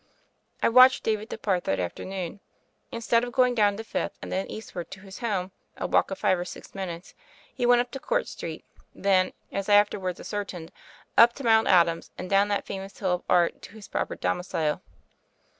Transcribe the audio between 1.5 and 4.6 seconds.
that afternoon. In stead of going down to Fifth and then